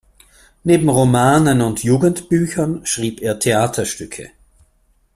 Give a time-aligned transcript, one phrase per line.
[0.63, 4.31] Neben Romanen und Jugendbüchern schrieb er Theaterstücke.